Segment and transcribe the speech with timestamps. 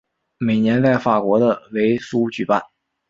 [0.39, 2.59] 每年在法国的维苏举办。